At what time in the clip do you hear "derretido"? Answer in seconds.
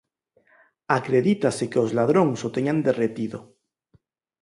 2.87-3.39